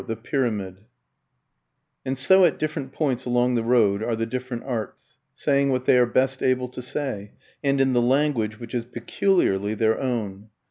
THE 0.07 0.15
PYRAMID 0.15 0.79
And 2.03 2.17
so 2.17 2.43
at 2.43 2.57
different 2.57 2.91
points 2.91 3.25
along 3.25 3.53
the 3.53 3.61
road 3.61 4.01
are 4.01 4.15
the 4.15 4.25
different 4.25 4.63
arts, 4.63 5.19
saying 5.35 5.69
what 5.69 5.85
they 5.85 5.95
are 5.95 6.07
best 6.07 6.41
able 6.41 6.69
to 6.69 6.81
say, 6.81 7.33
and 7.63 7.79
in 7.79 7.93
the 7.93 8.01
language 8.01 8.59
which 8.59 8.73
is 8.73 8.83
peculiarly 8.85 9.75
their 9.75 10.01
own. 10.01 10.49